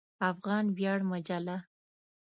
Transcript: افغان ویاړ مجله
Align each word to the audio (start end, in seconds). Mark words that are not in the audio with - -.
افغان 0.29 0.65
ویاړ 0.77 0.99
مجله 1.11 1.57